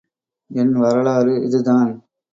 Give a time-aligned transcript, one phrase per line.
[0.49, 1.91] என் வரலாறு இதுதான்.